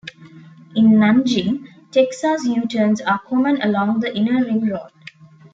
[0.75, 4.89] In Nanjing, Texas U-turns are common along the Inner Ring Road.